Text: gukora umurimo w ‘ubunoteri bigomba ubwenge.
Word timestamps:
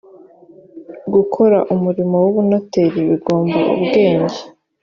gukora 1.13 1.57
umurimo 1.73 2.15
w 2.23 2.27
‘ubunoteri 2.31 2.99
bigomba 3.09 3.59
ubwenge. 3.75 4.39